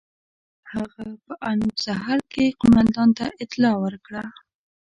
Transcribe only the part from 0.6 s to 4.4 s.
هغه په انوپ سهر کې قوماندان ته اطلاع ورکړه.